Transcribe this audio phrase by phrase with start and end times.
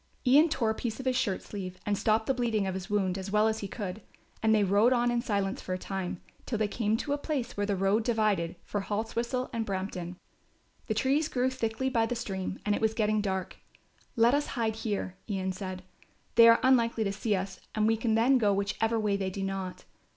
[0.25, 3.19] Ian tore a piece off his shirt sleeve and stopped the bleeding of his wound
[3.19, 4.01] as well as he could,
[4.41, 7.55] and they rode on in silence for a time, till they came to the place
[7.55, 10.17] where the road divided for Haltwhistle and Brampton.
[10.87, 13.57] The trees grew thickly by the stream and it was getting dark.
[14.15, 15.83] "Let us hide here," Ian said.
[16.33, 19.43] "They are unlikely to see us and we can then go whichever way they do
[19.43, 19.85] not.